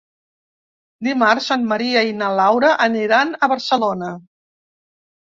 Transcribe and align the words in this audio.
Dimarts 1.07 1.49
en 1.55 1.67
Maria 1.73 2.01
i 2.11 2.15
na 2.21 2.29
Laura 2.39 2.71
aniran 2.85 3.35
a 3.35 3.51
Barcelona. 3.53 4.09